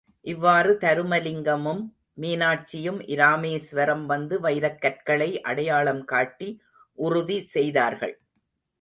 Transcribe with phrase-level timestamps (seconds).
[0.25, 1.83] இவ்வாறு தருமலிங்கமும்,
[2.21, 6.49] மீனாட்சியும் இராமேஸ்வரம் வந்து, வைரக்கற்களை அடையாளம் காட்டி
[6.97, 8.15] உறுதி செய்தார்கள்.